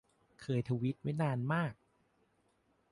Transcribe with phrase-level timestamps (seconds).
[0.41, 1.73] เคยทวิตไว้นานมาก